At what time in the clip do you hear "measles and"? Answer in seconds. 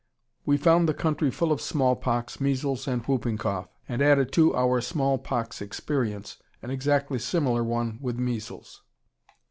2.41-3.03